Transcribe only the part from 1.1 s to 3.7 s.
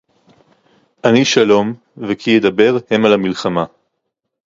שלום וכי אדבר המה למלחמה